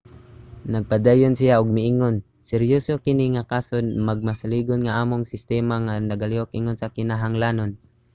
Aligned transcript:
nagpadayon 0.73 1.33
siya 1.39 1.55
og 1.61 1.73
miingon 1.75 2.15
seryoso 2.51 2.93
kini 3.05 3.25
nga 3.35 3.47
kaso. 3.53 3.75
magmasaligon 4.07 4.81
nga 4.83 4.93
ang 4.95 5.01
among 5.05 5.23
sistema 5.31 5.73
nagalihok 6.09 6.49
ingon 6.59 6.77
sa 6.79 6.93
kinahanglanon. 6.95 7.71